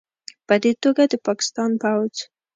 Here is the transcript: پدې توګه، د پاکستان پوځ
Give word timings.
پدې 0.47 0.71
توګه، 0.83 1.03
د 1.11 1.13
پاکستان 1.27 1.71
پوځ 1.83 2.13